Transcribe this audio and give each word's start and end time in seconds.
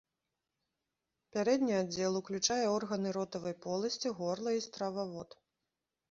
Пярэдні 1.35 1.73
аддзел 1.81 2.13
уключае 2.21 2.65
органы 2.77 3.11
ротавай 3.17 3.55
поласці, 3.65 4.13
горла 4.23 4.55
і 4.61 4.63
стрававод. 4.67 5.37